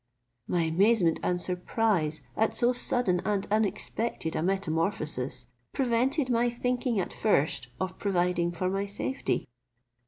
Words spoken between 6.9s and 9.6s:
at first of providing for my safety.